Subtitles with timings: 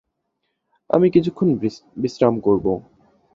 [0.89, 1.47] আমি কিছুক্ষণ
[1.97, 2.71] বিশ্রাম করবো।